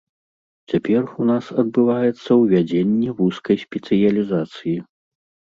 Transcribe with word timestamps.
Цяпер 0.71 1.03
у 1.23 1.27
нас 1.31 1.49
адбываецца 1.63 2.31
ўвядзенне 2.45 3.09
вузкай 3.21 3.57
спецыялізацыі. 3.65 4.75